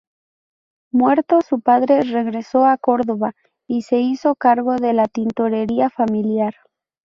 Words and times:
Muerto 0.91 1.41
su 1.41 1.61
padre 1.61 2.01
regresó 2.01 2.65
a 2.65 2.75
Córdoba 2.79 3.33
y 3.67 3.83
se 3.83 3.99
hizo 3.99 4.33
cargo 4.33 4.75
de 4.77 4.93
la 4.93 5.07
tintorería 5.07 5.91
familiar. 5.91 6.55